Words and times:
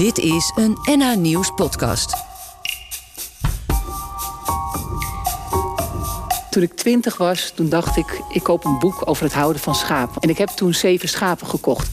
Dit 0.00 0.18
is 0.18 0.52
een 0.54 0.78
NH 0.84 1.16
Nieuws 1.16 1.50
podcast. 1.54 2.14
Toen 6.50 6.62
ik 6.62 6.74
twintig 6.74 7.16
was, 7.16 7.52
toen 7.54 7.68
dacht 7.68 7.96
ik, 7.96 8.22
ik 8.28 8.42
koop 8.42 8.64
een 8.64 8.78
boek 8.78 9.02
over 9.04 9.24
het 9.24 9.32
houden 9.32 9.62
van 9.62 9.74
schapen. 9.74 10.22
En 10.22 10.28
ik 10.28 10.38
heb 10.38 10.48
toen 10.48 10.74
zeven 10.74 11.08
schapen 11.08 11.46
gekocht. 11.46 11.90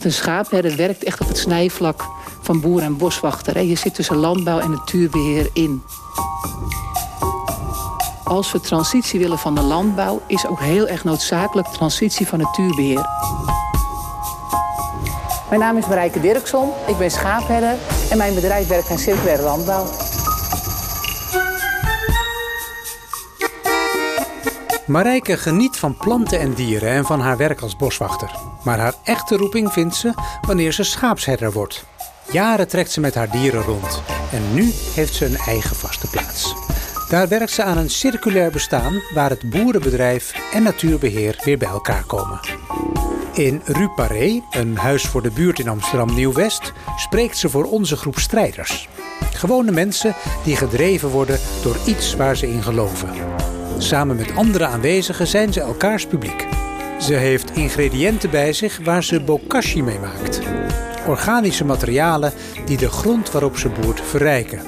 Een 0.00 0.12
schaapherder 0.12 0.76
werkt 0.76 1.04
echt 1.04 1.20
op 1.20 1.28
het 1.28 1.38
snijvlak 1.38 2.04
van 2.40 2.60
boer 2.60 2.82
en 2.82 2.96
boswachter. 2.96 3.62
Je 3.62 3.76
zit 3.76 3.94
tussen 3.94 4.16
landbouw 4.16 4.58
en 4.58 4.70
natuurbeheer 4.70 5.50
in. 5.52 5.82
Als 8.24 8.52
we 8.52 8.60
transitie 8.60 9.20
willen 9.20 9.38
van 9.38 9.54
de 9.54 9.62
landbouw, 9.62 10.22
is 10.26 10.46
ook 10.46 10.60
heel 10.60 10.88
erg 10.88 11.04
noodzakelijk 11.04 11.68
transitie 11.68 12.26
van 12.26 12.38
natuurbeheer. 12.38 13.08
Mijn 15.50 15.62
naam 15.62 15.76
is 15.76 15.86
Marijke 15.86 16.20
Dirkson, 16.20 16.70
ik 16.86 16.98
ben 16.98 17.10
schaapherder 17.10 17.74
en 18.10 18.16
mijn 18.16 18.34
bedrijf 18.34 18.68
werkt 18.68 18.90
aan 18.90 18.98
circulaire 18.98 19.42
landbouw. 19.42 19.86
Marijke 24.86 25.36
geniet 25.36 25.76
van 25.76 25.96
planten 25.96 26.40
en 26.40 26.54
dieren 26.54 26.90
en 26.90 27.04
van 27.04 27.20
haar 27.20 27.36
werk 27.36 27.60
als 27.60 27.76
boswachter. 27.76 28.30
Maar 28.64 28.78
haar 28.78 28.94
echte 29.04 29.36
roeping 29.36 29.72
vindt 29.72 29.96
ze 29.96 30.12
wanneer 30.46 30.72
ze 30.72 30.82
schaapsherder 30.82 31.52
wordt. 31.52 31.84
Jaren 32.30 32.68
trekt 32.68 32.90
ze 32.90 33.00
met 33.00 33.14
haar 33.14 33.30
dieren 33.30 33.62
rond 33.62 34.02
en 34.32 34.54
nu 34.54 34.72
heeft 34.94 35.14
ze 35.14 35.24
een 35.24 35.38
eigen 35.38 35.76
vaste 35.76 36.10
plaats. 36.10 36.54
Daar 37.08 37.28
werkt 37.28 37.52
ze 37.52 37.62
aan 37.62 37.78
een 37.78 37.90
circulair 37.90 38.50
bestaan 38.50 39.02
waar 39.14 39.30
het 39.30 39.50
boerenbedrijf 39.50 40.32
en 40.52 40.62
natuurbeheer 40.62 41.40
weer 41.44 41.58
bij 41.58 41.68
elkaar 41.68 42.04
komen. 42.04 42.40
In 43.40 43.62
Rue 43.64 44.42
een 44.50 44.76
huis 44.76 45.02
voor 45.02 45.22
de 45.22 45.30
buurt 45.30 45.58
in 45.58 45.68
Amsterdam 45.68 46.14
Nieuw-West, 46.14 46.72
spreekt 46.96 47.36
ze 47.36 47.48
voor 47.48 47.64
onze 47.64 47.96
groep 47.96 48.18
strijders. 48.18 48.88
Gewone 49.32 49.70
mensen 49.70 50.14
die 50.44 50.56
gedreven 50.56 51.08
worden 51.08 51.38
door 51.62 51.76
iets 51.86 52.16
waar 52.16 52.36
ze 52.36 52.48
in 52.48 52.62
geloven. 52.62 53.08
Samen 53.78 54.16
met 54.16 54.36
andere 54.36 54.66
aanwezigen 54.66 55.26
zijn 55.26 55.52
ze 55.52 55.60
elkaars 55.60 56.06
publiek. 56.06 56.46
Ze 56.98 57.14
heeft 57.14 57.50
ingrediënten 57.50 58.30
bij 58.30 58.52
zich 58.52 58.80
waar 58.84 59.04
ze 59.04 59.20
bokashi 59.20 59.82
mee 59.82 59.98
maakt. 59.98 60.40
Organische 61.06 61.64
materialen 61.64 62.32
die 62.64 62.76
de 62.76 62.90
grond 62.90 63.30
waarop 63.30 63.56
ze 63.56 63.68
boert 63.68 64.00
verrijken. 64.00 64.62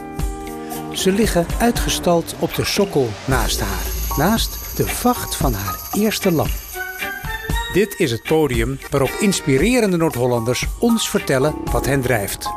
Ze 0.93 1.13
liggen 1.13 1.47
uitgestald 1.59 2.35
op 2.39 2.55
de 2.55 2.65
sokkel 2.65 3.09
naast 3.25 3.61
haar, 3.61 4.17
naast 4.17 4.77
de 4.77 4.87
vacht 4.87 5.37
van 5.37 5.55
haar 5.55 5.77
eerste 5.93 6.33
lam. 6.33 6.49
Dit 7.73 7.95
is 7.99 8.11
het 8.11 8.23
podium 8.23 8.79
waarop 8.91 9.11
inspirerende 9.21 9.97
Noord-Hollanders 9.97 10.67
ons 10.79 11.11
vertellen 11.11 11.55
wat 11.71 11.87
hen 11.87 12.01
drijft. 12.01 12.51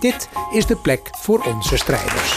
Dit 0.00 0.28
is 0.52 0.66
de 0.66 0.76
plek 0.76 1.10
voor 1.12 1.40
onze 1.40 1.76
strijders. 1.76 2.34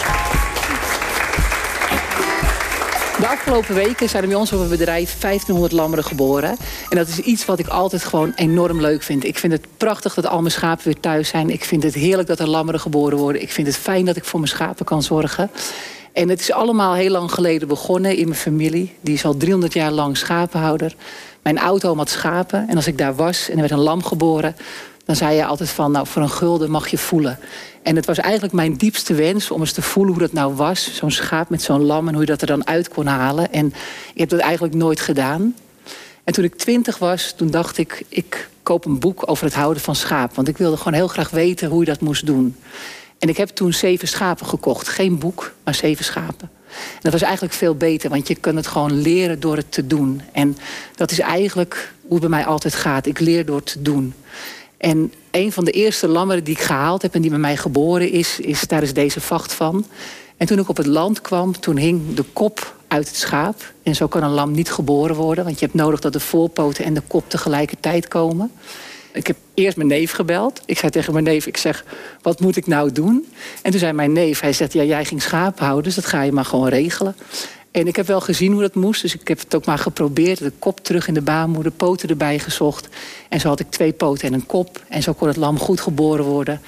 De 3.18 3.28
afgelopen 3.28 3.74
weken 3.74 4.08
zijn 4.08 4.22
er 4.22 4.28
bij 4.28 4.38
ons 4.38 4.52
op 4.52 4.60
het 4.60 4.68
bedrijf 4.68 5.20
1500 5.20 5.72
lammeren 5.72 6.04
geboren. 6.04 6.56
En 6.88 6.96
dat 6.96 7.08
is 7.08 7.18
iets 7.18 7.44
wat 7.44 7.58
ik 7.58 7.66
altijd 7.66 8.04
gewoon 8.04 8.32
enorm 8.36 8.80
leuk 8.80 9.02
vind. 9.02 9.24
Ik 9.24 9.38
vind 9.38 9.52
het 9.52 9.66
prachtig 9.76 10.14
dat 10.14 10.26
al 10.26 10.40
mijn 10.40 10.52
schapen 10.52 10.84
weer 10.84 11.00
thuis 11.00 11.28
zijn. 11.28 11.50
Ik 11.50 11.64
vind 11.64 11.82
het 11.82 11.94
heerlijk 11.94 12.28
dat 12.28 12.40
er 12.40 12.48
lammeren 12.48 12.80
geboren 12.80 13.18
worden. 13.18 13.42
Ik 13.42 13.52
vind 13.52 13.66
het 13.66 13.76
fijn 13.76 14.04
dat 14.04 14.16
ik 14.16 14.24
voor 14.24 14.40
mijn 14.40 14.52
schapen 14.52 14.84
kan 14.84 15.02
zorgen. 15.02 15.50
En 16.12 16.28
het 16.28 16.40
is 16.40 16.52
allemaal 16.52 16.94
heel 16.94 17.10
lang 17.10 17.32
geleden 17.32 17.68
begonnen 17.68 18.16
in 18.16 18.28
mijn 18.28 18.40
familie. 18.40 18.92
Die 19.00 19.14
is 19.14 19.24
al 19.24 19.36
300 19.36 19.72
jaar 19.72 19.90
lang 19.90 20.16
schapenhouder. 20.16 20.94
Mijn 21.42 21.58
auto 21.58 21.96
had 21.96 22.10
schapen. 22.10 22.68
En 22.68 22.76
als 22.76 22.86
ik 22.86 22.98
daar 22.98 23.14
was 23.14 23.48
en 23.48 23.54
er 23.54 23.60
werd 23.60 23.72
een 23.72 23.78
lam 23.78 24.02
geboren... 24.02 24.56
dan 25.04 25.16
zei 25.16 25.36
je 25.36 25.44
altijd 25.44 25.70
van, 25.70 25.92
nou, 25.92 26.06
voor 26.06 26.22
een 26.22 26.30
gulden 26.30 26.70
mag 26.70 26.88
je 26.88 26.98
voelen. 26.98 27.38
En 27.82 27.96
het 27.96 28.06
was 28.06 28.18
eigenlijk 28.18 28.54
mijn 28.54 28.76
diepste 28.76 29.14
wens 29.14 29.50
om 29.50 29.60
eens 29.60 29.72
te 29.72 29.82
voelen 29.82 30.12
hoe 30.12 30.22
dat 30.22 30.32
nou 30.32 30.54
was. 30.54 30.94
Zo'n 30.94 31.10
schaap 31.10 31.48
met 31.48 31.62
zo'n 31.62 31.84
lam 31.84 32.08
en 32.08 32.12
hoe 32.12 32.22
je 32.22 32.28
dat 32.28 32.40
er 32.40 32.46
dan 32.46 32.66
uit 32.66 32.88
kon 32.88 33.06
halen. 33.06 33.52
En 33.52 33.66
ik 34.12 34.20
heb 34.20 34.28
dat 34.28 34.40
eigenlijk 34.40 34.74
nooit 34.74 35.00
gedaan. 35.00 35.54
En 36.24 36.32
toen 36.32 36.44
ik 36.44 36.54
twintig 36.54 36.98
was, 36.98 37.32
toen 37.36 37.50
dacht 37.50 37.78
ik, 37.78 38.04
ik 38.08 38.48
koop 38.62 38.84
een 38.84 38.98
boek 38.98 39.30
over 39.30 39.44
het 39.44 39.54
houden 39.54 39.82
van 39.82 39.94
schaap. 39.94 40.34
Want 40.34 40.48
ik 40.48 40.56
wilde 40.56 40.76
gewoon 40.76 40.92
heel 40.92 41.08
graag 41.08 41.30
weten 41.30 41.68
hoe 41.68 41.80
je 41.80 41.86
dat 41.86 42.00
moest 42.00 42.26
doen. 42.26 42.56
En 43.22 43.28
ik 43.28 43.36
heb 43.36 43.48
toen 43.48 43.72
zeven 43.72 44.08
schapen 44.08 44.46
gekocht. 44.46 44.88
Geen 44.88 45.18
boek, 45.18 45.52
maar 45.64 45.74
zeven 45.74 46.04
schapen. 46.04 46.50
En 46.68 47.00
dat 47.00 47.12
was 47.12 47.22
eigenlijk 47.22 47.54
veel 47.54 47.74
beter, 47.74 48.10
want 48.10 48.28
je 48.28 48.34
kunt 48.34 48.56
het 48.56 48.66
gewoon 48.66 49.00
leren 49.00 49.40
door 49.40 49.56
het 49.56 49.72
te 49.72 49.86
doen. 49.86 50.22
En 50.32 50.56
dat 50.94 51.10
is 51.10 51.18
eigenlijk 51.18 51.92
hoe 52.00 52.10
het 52.10 52.20
bij 52.20 52.28
mij 52.28 52.44
altijd 52.44 52.74
gaat. 52.74 53.06
Ik 53.06 53.18
leer 53.18 53.46
door 53.46 53.62
te 53.62 53.82
doen. 53.82 54.14
En 54.76 55.12
een 55.30 55.52
van 55.52 55.64
de 55.64 55.70
eerste 55.70 56.08
lammeren 56.08 56.44
die 56.44 56.54
ik 56.54 56.60
gehaald 56.60 57.02
heb 57.02 57.14
en 57.14 57.20
die 57.20 57.30
bij 57.30 57.38
mij 57.38 57.56
geboren 57.56 58.10
is, 58.10 58.40
is 58.40 58.60
daar 58.60 58.82
is 58.82 58.94
deze 58.94 59.20
vacht 59.20 59.52
van. 59.52 59.86
En 60.36 60.46
toen 60.46 60.58
ik 60.58 60.68
op 60.68 60.76
het 60.76 60.86
land 60.86 61.20
kwam, 61.20 61.60
toen 61.60 61.76
hing 61.76 62.14
de 62.14 62.24
kop 62.32 62.76
uit 62.88 63.08
het 63.08 63.16
schaap. 63.16 63.72
En 63.82 63.94
zo 63.94 64.06
kan 64.06 64.22
een 64.22 64.30
lam 64.30 64.52
niet 64.52 64.70
geboren 64.72 65.16
worden, 65.16 65.44
want 65.44 65.58
je 65.58 65.64
hebt 65.64 65.78
nodig 65.78 66.00
dat 66.00 66.12
de 66.12 66.20
voorpoten 66.20 66.84
en 66.84 66.94
de 66.94 67.02
kop 67.06 67.30
tegelijkertijd 67.30 68.08
komen. 68.08 68.50
Ik 69.12 69.26
heb 69.26 69.36
eerst 69.54 69.76
mijn 69.76 69.88
neef 69.88 70.12
gebeld. 70.12 70.60
Ik 70.66 70.78
zei 70.78 70.92
tegen 70.92 71.12
mijn 71.12 71.24
neef, 71.24 71.46
ik 71.46 71.56
zeg, 71.56 71.84
wat 72.22 72.40
moet 72.40 72.56
ik 72.56 72.66
nou 72.66 72.92
doen? 72.92 73.26
En 73.62 73.70
toen 73.70 73.80
zei 73.80 73.92
mijn 73.92 74.12
neef, 74.12 74.40
hij 74.40 74.52
zegt, 74.52 74.72
ja, 74.72 74.82
jij 74.82 75.04
ging 75.04 75.22
schapen 75.22 75.64
houden, 75.64 75.84
dus 75.84 75.94
dat 75.94 76.06
ga 76.06 76.22
je 76.22 76.32
maar 76.32 76.44
gewoon 76.44 76.68
regelen. 76.68 77.16
En 77.70 77.86
ik 77.86 77.96
heb 77.96 78.06
wel 78.06 78.20
gezien 78.20 78.52
hoe 78.52 78.60
dat 78.60 78.74
moest, 78.74 79.02
dus 79.02 79.14
ik 79.14 79.28
heb 79.28 79.38
het 79.38 79.54
ook 79.54 79.64
maar 79.64 79.78
geprobeerd. 79.78 80.38
De 80.38 80.52
kop 80.58 80.80
terug 80.80 81.08
in 81.08 81.14
de 81.14 81.20
baarmoeder, 81.22 81.72
poten 81.72 82.08
erbij 82.08 82.38
gezocht. 82.38 82.88
En 83.28 83.40
zo 83.40 83.48
had 83.48 83.60
ik 83.60 83.70
twee 83.70 83.92
poten 83.92 84.28
en 84.28 84.34
een 84.34 84.46
kop. 84.46 84.82
En 84.88 85.02
zo 85.02 85.12
kon 85.12 85.28
het 85.28 85.36
lam 85.36 85.58
goed 85.58 85.80
geboren 85.80 86.24
worden. 86.24 86.60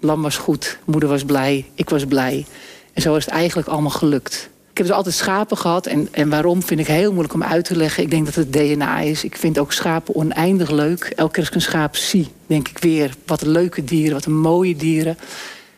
Lam 0.00 0.22
was 0.22 0.36
goed, 0.36 0.78
moeder 0.84 1.08
was 1.08 1.24
blij, 1.24 1.70
ik 1.74 1.90
was 1.90 2.04
blij. 2.04 2.46
En 2.92 3.02
zo 3.02 3.16
is 3.16 3.24
het 3.24 3.34
eigenlijk 3.34 3.68
allemaal 3.68 3.90
gelukt. 3.90 4.50
Ik 4.78 4.84
heb 4.84 4.92
dus 4.92 5.04
altijd 5.04 5.22
schapen 5.24 5.56
gehad. 5.56 5.86
En, 5.86 6.08
en 6.10 6.28
waarom 6.28 6.62
vind 6.62 6.80
ik 6.80 6.86
heel 6.86 7.10
moeilijk 7.10 7.34
om 7.34 7.42
uit 7.42 7.64
te 7.64 7.76
leggen. 7.76 8.02
Ik 8.02 8.10
denk 8.10 8.24
dat 8.24 8.34
het 8.34 8.52
DNA 8.52 9.00
is. 9.00 9.24
Ik 9.24 9.36
vind 9.36 9.58
ook 9.58 9.72
schapen 9.72 10.14
oneindig 10.14 10.70
leuk. 10.70 11.12
Elke 11.16 11.32
keer 11.32 11.40
als 11.40 11.48
ik 11.48 11.54
een 11.54 11.60
schaap 11.60 11.96
zie, 11.96 12.28
denk 12.46 12.68
ik 12.68 12.78
weer... 12.78 13.14
wat 13.26 13.42
leuke 13.42 13.84
dieren, 13.84 14.12
wat 14.12 14.26
mooie 14.26 14.76
dieren. 14.76 15.18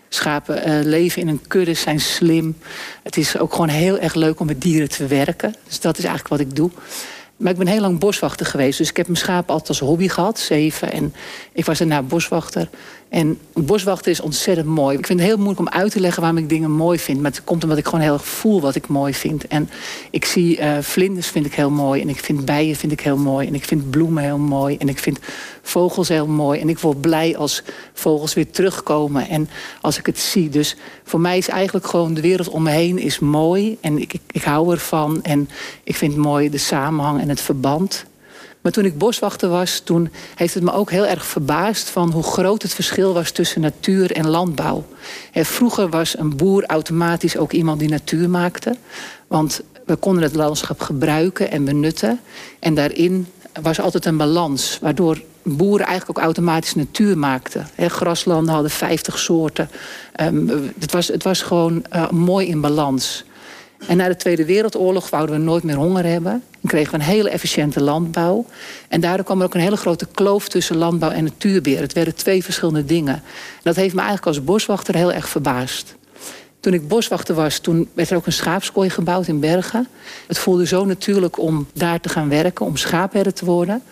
Schapen 0.08 0.68
uh, 0.68 0.84
leven 0.84 1.22
in 1.22 1.28
een 1.28 1.40
kudde, 1.46 1.74
zijn 1.74 2.00
slim. 2.00 2.56
Het 3.02 3.16
is 3.16 3.38
ook 3.38 3.52
gewoon 3.52 3.68
heel 3.68 3.98
erg 3.98 4.14
leuk 4.14 4.40
om 4.40 4.46
met 4.46 4.60
dieren 4.60 4.88
te 4.88 5.06
werken. 5.06 5.54
Dus 5.66 5.80
dat 5.80 5.98
is 5.98 6.04
eigenlijk 6.04 6.28
wat 6.28 6.40
ik 6.40 6.56
doe. 6.56 6.70
Maar 7.40 7.52
ik 7.52 7.58
ben 7.58 7.66
heel 7.66 7.80
lang 7.80 7.98
boswachter 7.98 8.46
geweest. 8.46 8.78
Dus 8.78 8.88
ik 8.88 8.96
heb 8.96 9.06
mijn 9.06 9.18
schapen 9.18 9.52
altijd 9.52 9.68
als 9.68 9.78
hobby 9.78 10.08
gehad, 10.08 10.38
zeven. 10.38 10.92
En 10.92 11.14
ik 11.52 11.64
was 11.64 11.78
daarna 11.78 12.02
boswachter. 12.02 12.68
En 13.10 13.38
boswachten 13.52 14.10
is 14.10 14.20
ontzettend 14.20 14.66
mooi. 14.66 14.98
Ik 14.98 15.06
vind 15.06 15.18
het 15.18 15.28
heel 15.28 15.36
moeilijk 15.36 15.60
om 15.60 15.68
uit 15.68 15.92
te 15.92 16.00
leggen 16.00 16.22
waarom 16.22 16.38
ik 16.38 16.48
dingen 16.48 16.70
mooi 16.70 16.98
vind. 16.98 17.20
Maar 17.20 17.30
het 17.30 17.44
komt 17.44 17.62
omdat 17.62 17.78
ik 17.78 17.84
gewoon 17.84 18.00
heel 18.00 18.12
erg 18.12 18.26
voel 18.26 18.60
wat 18.60 18.74
ik 18.74 18.88
mooi 18.88 19.14
vind. 19.14 19.46
En 19.46 19.70
ik 20.10 20.24
zie 20.24 20.58
uh, 20.58 20.78
vlinders 20.80 21.26
vind 21.26 21.46
ik 21.46 21.54
heel 21.54 21.70
mooi. 21.70 22.00
En 22.00 22.08
ik 22.08 22.18
vind 22.18 22.44
bijen 22.44 22.76
vind 22.76 22.92
ik 22.92 23.00
heel 23.00 23.16
mooi. 23.16 23.46
En 23.46 23.54
ik 23.54 23.64
vind 23.64 23.90
bloemen 23.90 24.22
heel 24.22 24.38
mooi. 24.38 24.76
En 24.76 24.88
ik 24.88 24.98
vind 24.98 25.18
vogels 25.62 26.08
heel 26.08 26.26
mooi. 26.26 26.60
En 26.60 26.68
ik 26.68 26.78
word 26.78 27.00
blij 27.00 27.36
als 27.36 27.62
vogels 27.92 28.34
weer 28.34 28.50
terugkomen. 28.50 29.28
En 29.28 29.48
als 29.80 29.98
ik 29.98 30.06
het 30.06 30.18
zie. 30.18 30.48
Dus 30.48 30.76
voor 31.04 31.20
mij 31.20 31.38
is 31.38 31.48
eigenlijk 31.48 31.86
gewoon 31.86 32.14
de 32.14 32.20
wereld 32.20 32.48
om 32.48 32.62
me 32.62 32.70
heen 32.70 32.98
is 32.98 33.18
mooi. 33.18 33.78
En 33.80 33.98
ik, 33.98 34.12
ik, 34.12 34.20
ik 34.30 34.42
hou 34.42 34.72
ervan. 34.72 35.22
En 35.22 35.48
ik 35.84 35.96
vind 35.96 36.16
mooi 36.16 36.50
de 36.50 36.58
samenhang 36.58 37.20
en 37.20 37.28
het 37.30 37.40
verband. 37.40 38.04
Maar 38.60 38.72
toen 38.72 38.84
ik 38.84 38.98
boswachter 38.98 39.48
was, 39.48 39.78
toen 39.78 40.10
heeft 40.34 40.54
het 40.54 40.62
me 40.62 40.72
ook 40.72 40.90
heel 40.90 41.06
erg 41.06 41.26
verbaasd 41.26 41.88
van 41.88 42.10
hoe 42.10 42.22
groot 42.22 42.62
het 42.62 42.74
verschil 42.74 43.12
was 43.12 43.30
tussen 43.30 43.60
natuur 43.60 44.12
en 44.12 44.28
landbouw. 44.28 44.84
vroeger 45.32 45.88
was 45.88 46.18
een 46.18 46.36
boer 46.36 46.64
automatisch 46.64 47.36
ook 47.36 47.52
iemand 47.52 47.78
die 47.78 47.88
natuur 47.88 48.30
maakte. 48.30 48.76
Want 49.26 49.60
we 49.86 49.96
konden 49.96 50.22
het 50.22 50.34
landschap 50.34 50.80
gebruiken 50.80 51.50
en 51.50 51.64
benutten. 51.64 52.20
En 52.58 52.74
daarin 52.74 53.26
was 53.62 53.80
altijd 53.80 54.04
een 54.04 54.16
balans, 54.16 54.78
waardoor 54.80 55.22
boeren 55.42 55.86
eigenlijk 55.86 56.18
ook 56.18 56.24
automatisch 56.24 56.74
natuur 56.74 57.18
maakten. 57.18 57.68
graslanden 57.76 58.54
hadden 58.54 58.70
50 58.70 59.18
soorten. 59.18 59.70
Um, 60.20 60.72
het, 60.78 60.92
was, 60.92 61.08
het 61.08 61.22
was 61.22 61.42
gewoon 61.42 61.84
uh, 61.92 62.10
mooi 62.10 62.46
in 62.46 62.60
balans. 62.60 63.24
En 63.86 63.96
na 63.96 64.08
de 64.08 64.16
Tweede 64.16 64.44
Wereldoorlog 64.44 65.10
wouden 65.10 65.36
we 65.36 65.42
nooit 65.42 65.62
meer 65.62 65.76
honger 65.76 66.04
hebben. 66.04 66.32
En 66.32 66.68
kregen 66.68 66.92
we 66.92 66.98
een 66.98 67.04
hele 67.04 67.30
efficiënte 67.30 67.82
landbouw. 67.82 68.46
En 68.88 69.00
daardoor 69.00 69.24
kwam 69.24 69.38
er 69.38 69.46
ook 69.46 69.54
een 69.54 69.60
hele 69.60 69.76
grote 69.76 70.06
kloof 70.12 70.48
tussen 70.48 70.76
landbouw 70.76 71.10
en 71.10 71.24
natuurbeheer. 71.24 71.80
Het 71.80 71.92
werden 71.92 72.14
twee 72.14 72.44
verschillende 72.44 72.84
dingen. 72.84 73.14
En 73.14 73.22
dat 73.62 73.76
heeft 73.76 73.94
me 73.94 74.00
eigenlijk 74.00 74.28
als 74.28 74.44
boswachter 74.44 74.94
heel 74.94 75.12
erg 75.12 75.28
verbaasd. 75.28 75.94
Toen 76.60 76.74
ik 76.74 76.88
boswachter 76.88 77.34
was, 77.34 77.58
toen 77.58 77.88
werd 77.92 78.10
er 78.10 78.16
ook 78.16 78.26
een 78.26 78.32
schaapskooi 78.32 78.90
gebouwd 78.90 79.26
in 79.26 79.40
Bergen. 79.40 79.88
Het 80.26 80.38
voelde 80.38 80.66
zo 80.66 80.84
natuurlijk 80.84 81.38
om 81.38 81.66
daar 81.72 82.00
te 82.00 82.08
gaan 82.08 82.28
werken, 82.28 82.66
om 82.66 82.76
schaapherder 82.76 83.32
te 83.32 83.44
worden. 83.44 83.82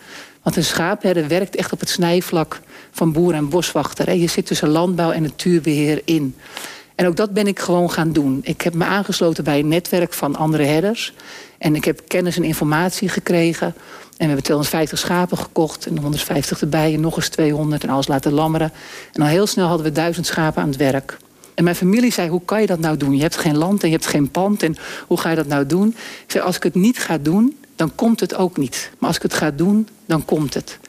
Want 0.43 0.55
een 0.55 0.63
schaapherder 0.63 1.27
werkt 1.27 1.55
echt 1.55 1.73
op 1.73 1.79
het 1.79 1.89
snijvlak 1.89 2.61
van 2.91 3.11
boer 3.11 3.33
en 3.33 3.49
boswachter. 3.49 4.13
Je 4.13 4.27
zit 4.27 4.45
tussen 4.45 4.69
landbouw 4.69 5.11
en 5.11 5.21
natuurbeheer 5.21 6.01
in. 6.05 6.35
En 6.99 7.07
ook 7.07 7.15
dat 7.15 7.33
ben 7.33 7.47
ik 7.47 7.59
gewoon 7.59 7.91
gaan 7.91 8.11
doen. 8.11 8.39
Ik 8.43 8.61
heb 8.61 8.73
me 8.73 8.85
aangesloten 8.85 9.43
bij 9.43 9.59
een 9.59 9.67
netwerk 9.67 10.13
van 10.13 10.35
andere 10.35 10.63
herders. 10.63 11.13
En 11.57 11.75
ik 11.75 11.85
heb 11.85 12.01
kennis 12.07 12.37
en 12.37 12.43
informatie 12.43 13.09
gekregen. 13.09 13.67
En 13.67 13.73
we 14.17 14.25
hebben 14.25 14.43
250 14.43 14.99
schapen 14.99 15.37
gekocht 15.37 15.85
en 15.85 15.97
150 15.97 16.61
erbij 16.61 16.93
en 16.93 16.99
nog 16.99 17.15
eens 17.15 17.29
200 17.29 17.83
en 17.83 17.89
alles 17.89 18.07
laten 18.07 18.33
lammeren. 18.33 18.71
En 19.13 19.21
al 19.21 19.27
heel 19.27 19.47
snel 19.47 19.67
hadden 19.67 19.85
we 19.85 19.91
duizend 19.91 20.25
schapen 20.25 20.61
aan 20.61 20.67
het 20.67 20.77
werk. 20.77 21.17
En 21.53 21.63
mijn 21.63 21.75
familie 21.75 22.11
zei, 22.11 22.29
hoe 22.29 22.41
kan 22.45 22.61
je 22.61 22.67
dat 22.67 22.79
nou 22.79 22.97
doen? 22.97 23.15
Je 23.15 23.21
hebt 23.21 23.37
geen 23.37 23.57
land 23.57 23.83
en 23.83 23.89
je 23.89 23.95
hebt 23.95 24.07
geen 24.07 24.31
pand 24.31 24.63
en 24.63 24.75
hoe 25.07 25.19
ga 25.19 25.29
je 25.29 25.35
dat 25.35 25.47
nou 25.47 25.65
doen? 25.65 25.87
Ik 26.25 26.31
zei, 26.31 26.43
als 26.43 26.55
ik 26.55 26.63
het 26.63 26.75
niet 26.75 26.99
ga 26.99 27.17
doen, 27.17 27.57
dan 27.75 27.95
komt 27.95 28.19
het 28.19 28.35
ook 28.35 28.57
niet. 28.57 28.91
Maar 28.97 29.07
als 29.07 29.17
ik 29.17 29.23
het 29.23 29.33
ga 29.33 29.51
doen, 29.51 29.87
dan 30.05 30.25
komt 30.25 30.53
het. 30.53 30.79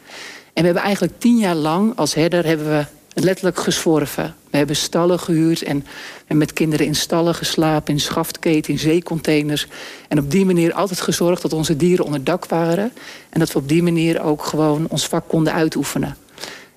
En 0.52 0.60
we 0.60 0.64
hebben 0.64 0.82
eigenlijk 0.82 1.12
tien 1.18 1.38
jaar 1.38 1.54
lang 1.54 1.92
als 1.96 2.14
herder 2.14 2.46
hebben 2.46 2.66
we 2.66 2.84
letterlijk 3.20 3.58
gezworven. 3.58 4.34
We 4.50 4.56
hebben 4.56 4.76
stallen 4.76 5.18
gehuurd 5.18 5.62
en, 5.62 5.86
en 6.26 6.38
met 6.38 6.52
kinderen 6.52 6.86
in 6.86 6.94
stallen 6.94 7.34
geslapen, 7.34 7.92
in 7.94 8.00
schaftketen, 8.00 8.72
in 8.72 8.78
zeecontainers. 8.78 9.66
En 10.08 10.18
op 10.18 10.30
die 10.30 10.44
manier 10.44 10.72
altijd 10.72 11.00
gezorgd 11.00 11.42
dat 11.42 11.52
onze 11.52 11.76
dieren 11.76 12.04
onder 12.04 12.24
dak 12.24 12.46
waren. 12.46 12.92
En 13.30 13.40
dat 13.40 13.52
we 13.52 13.58
op 13.58 13.68
die 13.68 13.82
manier 13.82 14.22
ook 14.22 14.44
gewoon 14.44 14.86
ons 14.88 15.06
vak 15.06 15.28
konden 15.28 15.52
uitoefenen. 15.52 16.16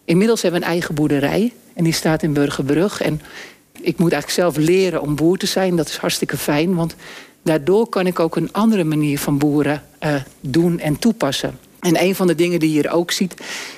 Inmiddels 0.05 0.41
hebben 0.41 0.59
we 0.59 0.65
een 0.65 0.71
eigen 0.71 0.95
boerderij 0.95 1.53
en 1.73 1.83
die 1.83 1.93
staat 1.93 2.23
in 2.23 2.33
Burgerbrug. 2.33 3.01
En 3.01 3.21
ik 3.71 3.97
moet 3.97 4.11
eigenlijk 4.11 4.41
zelf 4.41 4.57
leren 4.57 5.01
om 5.01 5.15
boer 5.15 5.37
te 5.37 5.45
zijn. 5.45 5.75
Dat 5.75 5.87
is 5.87 5.97
hartstikke 5.97 6.37
fijn, 6.37 6.75
want 6.75 6.95
daardoor 7.41 7.89
kan 7.89 8.07
ik 8.07 8.19
ook 8.19 8.35
een 8.35 8.51
andere 8.51 8.83
manier 8.83 9.19
van 9.19 9.37
boeren 9.37 9.83
uh, 10.03 10.15
doen 10.39 10.79
en 10.79 10.99
toepassen. 10.99 11.59
En 11.79 12.03
een 12.03 12.15
van 12.15 12.27
de 12.27 12.35
dingen 12.35 12.59
die 12.59 12.69
je 12.69 12.75
hier 12.75 12.91
ook 12.91 13.11
ziet, 13.11 13.33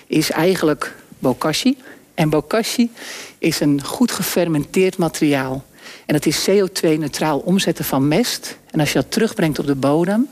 is 0.07 0.31
eigenlijk 0.31 0.95
bokashi. 1.19 1.77
En 2.15 2.29
bokashi 2.29 2.91
is 3.37 3.59
een 3.59 3.83
goed 3.83 4.11
gefermenteerd 4.11 4.97
materiaal. 4.97 5.63
En 6.05 6.13
het 6.13 6.25
is 6.25 6.49
CO2-neutraal 6.49 7.39
omzetten 7.39 7.85
van 7.85 8.07
mest. 8.07 8.57
En 8.71 8.79
als 8.79 8.91
je 8.91 8.99
dat 8.99 9.11
terugbrengt 9.11 9.59
op 9.59 9.65
de 9.65 9.75
bodem, 9.75 10.27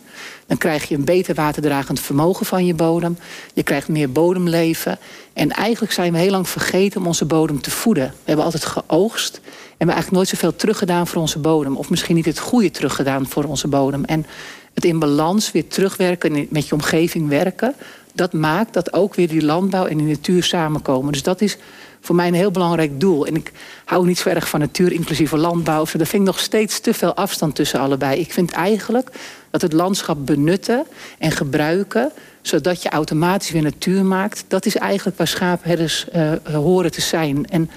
dan 0.48 0.58
krijg 0.58 0.88
je 0.88 0.96
een 0.96 1.06
beter 1.06 1.36
waterdragend 1.36 2.00
vermogen 2.00 2.46
van 2.46 2.66
je 2.66 2.74
bodem. 2.74 3.18
Je 3.54 3.64
krijgt 3.64 3.88
meer 3.88 4.12
bodemleven. 4.12 5.00
En 5.34 5.52
eigenlijk 5.52 5.94
zijn 5.94 6.12
we 6.12 6.20
heel 6.20 6.32
lang 6.32 6.50
vergeten 6.50 7.00
om 7.00 7.08
onze 7.08 7.26
bodem 7.26 7.62
te 7.62 7.72
voeden. 7.72 8.08
We 8.08 8.24
hebben 8.24 8.46
altijd 8.46 8.66
geoogst. 8.66 9.36
En 9.36 9.42
we 9.42 9.70
hebben 9.70 9.96
eigenlijk 9.96 10.12
nooit 10.12 10.28
zoveel 10.28 10.56
teruggedaan 10.56 11.08
voor 11.08 11.22
onze 11.22 11.40
bodem. 11.40 11.78
Of 11.78 11.90
misschien 11.90 12.16
niet 12.16 12.26
het 12.26 12.40
goede 12.40 12.72
teruggedaan 12.72 13.28
voor 13.28 13.44
onze 13.44 13.68
bodem. 13.68 14.06
En 14.06 14.26
het 14.74 14.86
in 14.86 15.00
balans 15.00 15.52
weer 15.52 15.68
terugwerken, 15.68 16.48
met 16.50 16.68
je 16.68 16.74
omgeving 16.74 17.30
werken 17.30 17.76
dat 18.13 18.33
maakt 18.33 18.74
dat 18.74 18.94
ook 18.94 19.15
weer 19.15 19.27
die 19.27 19.45
landbouw 19.45 19.86
en 19.86 19.98
die 19.98 20.07
natuur 20.07 20.44
samenkomen. 20.44 21.12
Dus 21.12 21.24
dat 21.24 21.42
is 21.42 21.57
voor 22.01 22.15
mij 22.15 22.27
een 22.27 22.33
heel 22.33 22.51
belangrijk 22.51 23.00
doel. 23.00 23.25
En 23.27 23.36
ik 23.36 23.51
hou 23.86 24.06
niet 24.06 24.18
zo 24.18 24.30
erg 24.30 24.50
van 24.50 24.60
natuur, 24.60 24.92
inclusief 24.92 25.31
landbouw. 25.31 25.81
Er 25.81 25.88
vind 25.88 26.13
ik 26.13 26.19
nog 26.19 26.39
steeds 26.39 26.80
te 26.80 26.94
veel 26.94 27.13
afstand 27.13 27.56
tussen 27.56 27.80
allebei. 27.80 28.19
Ik 28.19 28.33
vind 28.33 28.51
eigenlijk 28.51 29.10
dat 29.50 29.62
het 29.62 29.74
landschap 29.74 30.25
benutten 30.25 30.86
en 31.18 31.31
gebruiken 31.31 32.12
zodat 32.42 32.81
je 32.81 32.89
automatisch 32.89 33.51
weer 33.51 33.62
natuur 33.62 34.06
maakt. 34.06 34.45
Dat 34.48 34.65
is 34.65 34.75
eigenlijk 34.75 35.18
waar 35.18 35.27
schaapherders 35.27 36.06
uh, 36.15 36.31
horen 36.44 36.92
te 36.92 37.01
zijn. 37.01 37.45
En 37.50 37.69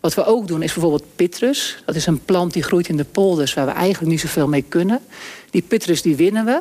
wat 0.00 0.14
we 0.14 0.24
ook 0.24 0.48
doen 0.48 0.62
is 0.62 0.72
bijvoorbeeld 0.72 1.16
pitrus. 1.16 1.82
Dat 1.86 1.94
is 1.94 2.06
een 2.06 2.24
plant 2.24 2.52
die 2.52 2.62
groeit 2.62 2.88
in 2.88 2.96
de 2.96 3.04
polders 3.04 3.54
waar 3.54 3.66
we 3.66 3.72
eigenlijk 3.72 4.10
niet 4.10 4.20
zoveel 4.20 4.48
mee 4.48 4.64
kunnen. 4.68 5.00
Die 5.50 5.62
pitrus 5.62 6.02
die 6.02 6.16
winnen 6.16 6.44
we, 6.44 6.60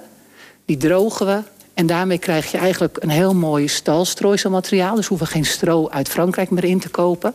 die 0.65 0.77
drogen 0.77 1.25
we 1.25 1.41
en 1.81 1.87
daarmee 1.87 2.17
krijg 2.17 2.51
je 2.51 2.57
eigenlijk 2.57 2.97
een 2.99 3.09
heel 3.09 3.35
mooi 3.35 3.67
stalstrooiselmateriaal. 3.67 4.95
Dus 4.95 5.07
hoeven 5.07 5.27
geen 5.27 5.45
stro 5.45 5.89
uit 5.89 6.09
Frankrijk 6.09 6.49
meer 6.49 6.63
in 6.63 6.79
te 6.79 6.89
kopen. 6.89 7.33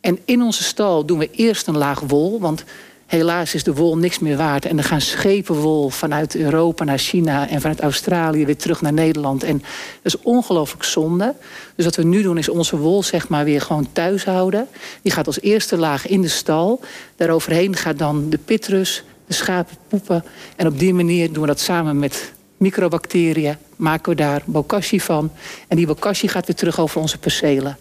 En 0.00 0.18
in 0.24 0.42
onze 0.42 0.62
stal 0.62 1.04
doen 1.04 1.18
we 1.18 1.30
eerst 1.30 1.66
een 1.66 1.76
laag 1.76 2.00
wol. 2.00 2.40
Want 2.40 2.64
helaas 3.06 3.54
is 3.54 3.64
de 3.64 3.74
wol 3.74 3.96
niks 3.98 4.18
meer 4.18 4.36
waard. 4.36 4.64
En 4.64 4.78
er 4.78 4.84
gaan 4.84 5.00
schepen 5.00 5.54
wol 5.54 5.88
vanuit 5.88 6.34
Europa 6.34 6.84
naar 6.84 6.98
China 6.98 7.48
en 7.48 7.60
vanuit 7.60 7.80
Australië 7.80 8.46
weer 8.46 8.56
terug 8.56 8.80
naar 8.80 8.92
Nederland. 8.92 9.42
En 9.42 9.58
dat 10.02 10.14
is 10.14 10.18
ongelooflijk 10.22 10.84
zonde. 10.84 11.34
Dus 11.74 11.84
wat 11.84 11.96
we 11.96 12.04
nu 12.04 12.22
doen 12.22 12.38
is 12.38 12.48
onze 12.48 12.76
wol 12.76 13.02
zeg 13.02 13.28
maar 13.28 13.44
weer 13.44 13.60
gewoon 13.60 13.88
thuis 13.92 14.24
houden. 14.24 14.68
Die 15.02 15.12
gaat 15.12 15.26
als 15.26 15.40
eerste 15.40 15.76
laag 15.76 16.06
in 16.06 16.22
de 16.22 16.28
stal. 16.28 16.80
Daaroverheen 17.16 17.76
gaat 17.76 17.98
dan 17.98 18.30
de 18.30 18.38
pitrus, 18.38 19.04
de 19.26 19.34
schapen 19.34 19.76
poepen. 19.88 20.24
En 20.56 20.66
op 20.66 20.78
die 20.78 20.94
manier 20.94 21.32
doen 21.32 21.40
we 21.40 21.46
dat 21.46 21.60
samen 21.60 21.98
met 21.98 22.32
microbacteriën, 22.62 23.56
maken 23.76 24.10
we 24.10 24.16
daar 24.16 24.42
bokashi 24.44 25.00
van. 25.00 25.30
En 25.68 25.76
die 25.76 25.86
bokashi 25.86 26.28
gaat 26.28 26.46
weer 26.46 26.56
terug 26.56 26.80
over 26.80 27.00
onze 27.00 27.18
percelen. 27.18 27.76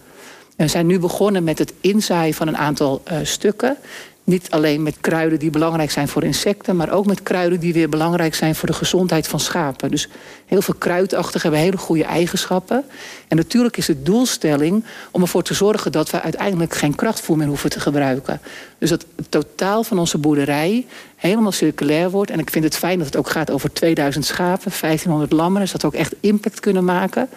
En 0.55 0.65
we 0.65 0.71
zijn 0.71 0.85
nu 0.85 0.99
begonnen 0.99 1.43
met 1.43 1.59
het 1.59 1.73
inzaaien 1.81 2.33
van 2.33 2.47
een 2.47 2.57
aantal 2.57 3.01
uh, 3.11 3.17
stukken. 3.23 3.77
Niet 4.23 4.49
alleen 4.49 4.83
met 4.83 4.97
kruiden 5.01 5.39
die 5.39 5.49
belangrijk 5.49 5.91
zijn 5.91 6.07
voor 6.07 6.23
insecten, 6.23 6.75
maar 6.75 6.91
ook 6.91 7.05
met 7.05 7.23
kruiden 7.23 7.59
die 7.59 7.73
weer 7.73 7.89
belangrijk 7.89 8.35
zijn 8.35 8.55
voor 8.55 8.67
de 8.67 8.73
gezondheid 8.73 9.27
van 9.27 9.39
schapen. 9.39 9.91
Dus 9.91 10.07
heel 10.45 10.61
veel 10.61 10.73
kruidachtig 10.77 11.41
hebben 11.41 11.59
hele 11.59 11.77
goede 11.77 12.03
eigenschappen. 12.03 12.83
En 13.27 13.37
natuurlijk 13.37 13.77
is 13.77 13.85
de 13.85 14.03
doelstelling 14.03 14.83
om 15.11 15.21
ervoor 15.21 15.43
te 15.43 15.53
zorgen 15.53 15.91
dat 15.91 16.09
we 16.09 16.21
uiteindelijk 16.21 16.73
geen 16.73 16.95
krachtvoer 16.95 17.37
meer 17.37 17.47
hoeven 17.47 17.69
te 17.69 17.79
gebruiken. 17.79 18.41
Dus 18.77 18.89
dat 18.89 19.05
het 19.15 19.31
totaal 19.31 19.83
van 19.83 19.99
onze 19.99 20.17
boerderij 20.17 20.85
helemaal 21.15 21.51
circulair 21.51 22.09
wordt. 22.09 22.31
En 22.31 22.39
ik 22.39 22.49
vind 22.49 22.63
het 22.63 22.77
fijn 22.77 22.97
dat 22.97 23.07
het 23.07 23.17
ook 23.17 23.29
gaat 23.29 23.51
over 23.51 23.73
2000 23.73 24.25
schapen, 24.25 24.71
1500 24.81 25.31
lammeren, 25.31 25.61
dus 25.61 25.71
dat 25.71 25.81
we 25.81 25.87
ook 25.87 25.93
echt 25.93 26.15
impact 26.19 26.59
kunnen 26.59 26.85
maken. 26.85 27.29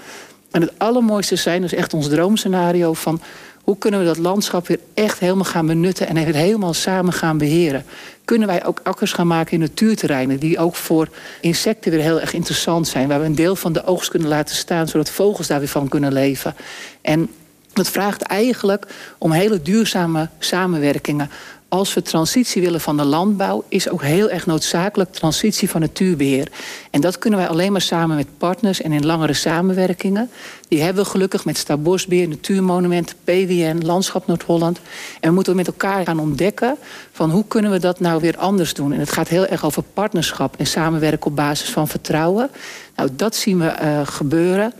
En 0.50 0.60
het 0.60 0.72
allermooiste 0.76 1.36
zijn 1.36 1.60
dus 1.60 1.72
echt 1.72 1.94
ons 1.94 2.08
droomscenario 2.08 2.92
van 2.92 3.20
hoe 3.64 3.78
kunnen 3.78 4.00
we 4.00 4.06
dat 4.06 4.18
landschap 4.18 4.66
weer 4.66 4.80
echt 4.94 5.18
helemaal 5.18 5.44
gaan 5.44 5.66
benutten 5.66 6.06
en 6.06 6.16
het 6.16 6.34
helemaal 6.34 6.74
samen 6.74 7.12
gaan 7.12 7.38
beheren? 7.38 7.84
Kunnen 8.24 8.48
wij 8.48 8.64
ook 8.64 8.80
akkers 8.82 9.12
gaan 9.12 9.26
maken 9.26 9.52
in 9.52 9.60
natuurterreinen 9.60 10.38
die 10.38 10.58
ook 10.58 10.74
voor 10.74 11.08
insecten 11.40 11.90
weer 11.90 12.00
heel 12.00 12.20
erg 12.20 12.32
interessant 12.32 12.88
zijn, 12.88 13.08
waar 13.08 13.20
we 13.20 13.26
een 13.26 13.34
deel 13.34 13.56
van 13.56 13.72
de 13.72 13.84
oogst 13.84 14.10
kunnen 14.10 14.28
laten 14.28 14.56
staan, 14.56 14.88
zodat 14.88 15.10
vogels 15.10 15.46
daar 15.46 15.58
weer 15.58 15.68
van 15.68 15.88
kunnen 15.88 16.12
leven? 16.12 16.54
En 17.00 17.30
dat 17.72 17.90
vraagt 17.90 18.22
eigenlijk 18.22 18.86
om 19.18 19.32
hele 19.32 19.62
duurzame 19.62 20.28
samenwerkingen 20.38 21.30
als 21.74 21.94
we 21.94 22.02
transitie 22.02 22.62
willen 22.62 22.80
van 22.80 22.96
de 22.96 23.04
landbouw, 23.04 23.64
is 23.68 23.88
ook 23.88 24.02
heel 24.02 24.30
erg 24.30 24.46
noodzakelijk 24.46 25.12
transitie 25.12 25.70
van 25.70 25.80
natuurbeheer. 25.80 26.48
En 26.90 27.00
dat 27.00 27.18
kunnen 27.18 27.38
wij 27.38 27.48
alleen 27.48 27.72
maar 27.72 27.80
samen 27.80 28.16
met 28.16 28.38
partners 28.38 28.80
en 28.80 28.92
in 28.92 29.06
langere 29.06 29.32
samenwerkingen. 29.32 30.30
Die 30.68 30.82
hebben 30.82 31.04
we 31.04 31.10
gelukkig 31.10 31.44
met 31.44 31.56
Stadbosbeheer, 31.56 32.28
Natuurmonumenten, 32.28 33.16
PWN, 33.24 33.80
Landschap 33.82 34.26
Noord-Holland. 34.26 34.80
En 35.20 35.28
we 35.28 35.34
moeten 35.34 35.56
met 35.56 35.66
elkaar 35.66 36.04
gaan 36.04 36.18
ontdekken 36.18 36.76
van 37.12 37.30
hoe 37.30 37.44
kunnen 37.48 37.70
we 37.70 37.78
dat 37.78 38.00
nou 38.00 38.20
weer 38.20 38.36
anders 38.38 38.74
doen. 38.74 38.92
En 38.92 39.00
het 39.00 39.12
gaat 39.12 39.28
heel 39.28 39.46
erg 39.46 39.64
over 39.64 39.82
partnerschap 39.82 40.54
en 40.56 40.66
samenwerken 40.66 41.26
op 41.26 41.36
basis 41.36 41.68
van 41.68 41.88
vertrouwen. 41.88 42.50
Nou, 42.96 43.08
dat 43.12 43.34
zien 43.34 43.58
we 43.58 43.74
uh, 43.82 44.00
gebeuren. 44.06 44.72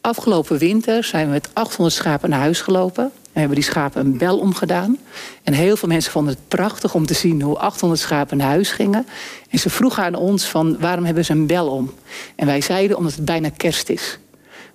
Afgelopen 0.00 0.58
winter 0.58 1.04
zijn 1.04 1.26
we 1.26 1.32
met 1.32 1.48
800 1.52 1.96
schapen 1.96 2.30
naar 2.30 2.40
huis 2.40 2.60
gelopen. 2.60 3.12
We 3.34 3.40
hebben 3.40 3.58
die 3.58 3.68
schapen 3.68 4.06
een 4.06 4.18
bel 4.18 4.38
omgedaan. 4.38 4.98
En 5.42 5.52
heel 5.52 5.76
veel 5.76 5.88
mensen 5.88 6.12
vonden 6.12 6.34
het 6.34 6.48
prachtig 6.48 6.94
om 6.94 7.06
te 7.06 7.14
zien 7.14 7.42
hoe 7.42 7.58
800 7.58 8.00
schapen 8.00 8.36
naar 8.36 8.48
huis 8.48 8.70
gingen. 8.70 9.06
En 9.50 9.58
ze 9.58 9.70
vroegen 9.70 10.04
aan 10.04 10.14
ons 10.14 10.44
van 10.44 10.78
waarom 10.78 11.04
hebben 11.04 11.24
ze 11.24 11.32
een 11.32 11.46
bel 11.46 11.68
om? 11.68 11.92
En 12.36 12.46
wij 12.46 12.60
zeiden 12.60 12.96
omdat 12.96 13.14
het 13.14 13.24
bijna 13.24 13.48
kerst 13.56 13.88
is. 13.88 14.18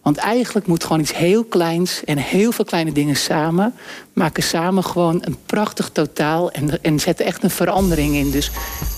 Want 0.02 0.18
eigenlijk 0.18 0.68
moet 0.68 0.84
gewoon 0.84 1.00
iets 1.00 1.16
heel 1.16 1.44
kleins 1.44 2.04
en 2.04 2.18
heel 2.18 2.52
veel 2.52 2.66
kleine 2.66 2.92
dingen 2.92 3.16
samen... 3.16 3.74
maken 4.14 4.44
samen 4.44 4.84
gewoon 4.84 5.22
een 5.26 5.38
prachtig 5.46 5.90
totaal 5.90 6.52
en, 6.52 6.84
en 6.84 7.00
zetten 7.00 7.26
echt 7.26 7.44
een 7.44 7.50
verandering 7.50 8.16
in. 8.16 8.32
Dus 8.32 8.52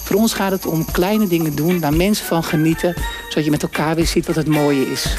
voor 0.03 0.15
ons 0.15 0.33
gaat 0.33 0.51
het 0.51 0.65
om 0.65 0.91
kleine 0.91 1.27
dingen 1.27 1.55
doen, 1.55 1.79
waar 1.79 1.93
mensen 1.93 2.25
van 2.25 2.43
genieten... 2.43 2.95
zodat 3.29 3.45
je 3.45 3.51
met 3.51 3.63
elkaar 3.63 3.95
weer 3.95 4.07
ziet 4.07 4.25
wat 4.25 4.35
het 4.35 4.47
mooie 4.47 4.91
is. 4.91 5.15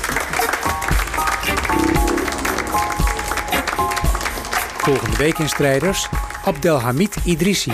Volgende 4.82 5.16
week 5.16 5.38
in 5.38 5.48
Strijders, 5.48 6.08
Abdelhamid 6.44 7.16
Idrissi. 7.24 7.72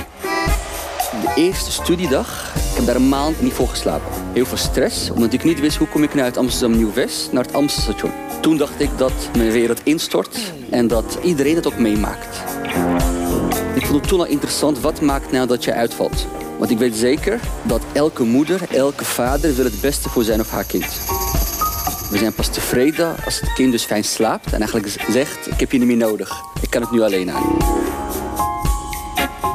De 1.11 1.33
eerste 1.35 1.73
studiedag, 1.73 2.55
ik 2.55 2.77
heb 2.77 2.87
daar 2.87 2.97
een 2.97 3.09
maand 3.09 3.43
niet 3.43 3.53
voor 3.53 3.69
geslapen. 3.69 4.13
Heel 4.33 4.47
veel 4.47 4.57
stress, 4.57 5.11
omdat 5.11 5.33
ik 5.33 5.45
niet 5.45 5.61
wist 5.61 5.77
hoe 5.77 5.89
kom 5.89 6.03
ik 6.03 6.15
nou 6.15 6.25
uit 6.25 6.37
Amsterdam 6.37 6.77
Nieuw-West 6.77 7.33
naar 7.33 7.45
het 7.45 7.55
Amstelstation. 7.55 8.13
Toen 8.41 8.57
dacht 8.57 8.81
ik 8.81 8.91
dat 8.97 9.13
mijn 9.37 9.51
wereld 9.51 9.81
instort 9.85 10.39
en 10.71 10.87
dat 10.89 11.19
iedereen 11.23 11.55
het 11.55 11.67
ook 11.67 11.79
meemaakt. 11.79 12.43
Ik 13.75 13.87
vond 13.87 14.01
het 14.01 14.09
toen 14.09 14.21
al 14.21 14.27
interessant, 14.27 14.81
wat 14.81 15.01
maakt 15.01 15.33
nou 15.33 15.47
dat 15.47 15.65
je 15.65 15.73
uitvalt? 15.73 16.27
Want 16.59 16.71
ik 16.71 16.79
weet 16.79 16.97
zeker 16.97 17.41
dat 17.63 17.83
elke 17.93 18.23
moeder, 18.23 18.61
elke 18.71 19.05
vader 19.05 19.55
wil 19.55 19.65
het 19.65 19.81
beste 19.81 20.09
voor 20.09 20.25
zijn 20.25 20.41
of 20.41 20.51
haar 20.51 20.65
kind. 20.65 20.87
We 22.11 22.19
zijn 22.19 22.33
pas 22.33 22.49
tevreden 22.49 23.17
als 23.25 23.41
het 23.41 23.53
kind 23.53 23.73
dus 23.73 23.85
fijn 23.85 24.05
slaapt 24.05 24.53
en 24.53 24.59
eigenlijk 24.59 24.97
zegt, 25.11 25.47
ik 25.47 25.61
heb 25.61 25.73
je 25.73 25.79
niet 25.79 25.87
meer 25.87 25.97
nodig. 25.97 26.43
Ik 26.61 26.71
kan 26.71 26.83
het 26.83 26.91
nu 26.91 27.01
alleen 27.01 27.31
aan. 27.31 27.57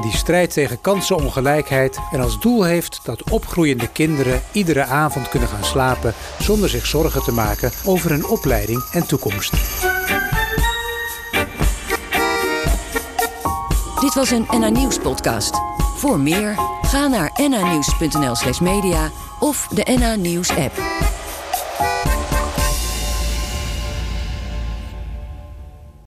Die 0.02 0.12
strijd 0.12 0.54
tegen 0.54 0.82
kansenongelijkheid 0.82 2.00
en 2.12 2.20
als 2.20 2.40
doel 2.40 2.64
heeft 2.64 3.00
dat 3.04 3.30
opgroeiende 3.32 3.88
kinderen 3.88 4.42
iedere 4.52 4.84
avond 4.84 5.30
kunnen 5.30 5.50
gaan 5.50 5.64
slapen 5.64 6.14
zonder 6.40 6.70
zich 6.70 6.86
zorgen 6.86 7.24
te 7.24 7.32
maken 7.32 7.72
over 7.86 8.10
hun 8.10 8.26
opleiding 8.26 8.84
en 8.92 9.08
toekomst. 9.08 9.52
Dit 14.00 14.14
was 14.14 14.32
een 14.32 14.48
NA 14.60 14.70
Nieuws 14.70 14.98
podcast. 14.98 15.62
Voor 15.96 16.20
meer, 16.20 16.56
ga 16.82 17.08
naar 17.08 17.32
nanieuws.nl 17.50 18.36
slash 18.36 18.60
media 18.60 19.12
of 19.40 19.68
de 19.68 19.96
NA 20.00 20.16
Nieuws 20.16 20.50
app. 20.50 20.74